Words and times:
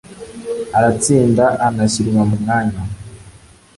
aratsinda 0.77 1.45
anashyirwa 1.67 2.21
mu 2.29 2.35
mwanya 2.41 2.79